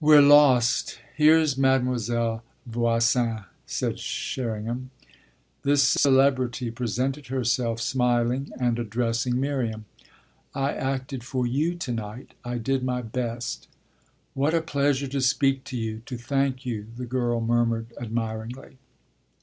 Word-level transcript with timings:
"We're 0.00 0.22
lost 0.22 1.00
here's 1.16 1.58
Mademoiselle 1.58 2.42
Voisin," 2.64 3.44
said 3.66 3.98
Sherringham. 3.98 4.90
This 5.64 5.82
celebrity 5.82 6.70
presented 6.70 7.26
herself 7.26 7.78
smiling 7.78 8.52
and 8.58 8.78
addressing 8.78 9.38
Miriam. 9.38 9.84
"I 10.54 10.72
acted 10.72 11.24
for 11.24 11.46
you 11.46 11.74
to 11.74 11.92
night 11.92 12.32
I 12.42 12.56
did 12.56 12.82
my 12.82 13.02
best." 13.02 13.68
"What 14.32 14.54
a 14.54 14.62
pleasure 14.62 15.08
to 15.08 15.20
speak 15.20 15.64
to 15.64 15.76
you, 15.76 16.00
to 16.06 16.16
thank 16.16 16.64
you!" 16.64 16.86
the 16.96 17.04
girl 17.04 17.42
murmured 17.42 17.92
admiringly. 18.00 18.78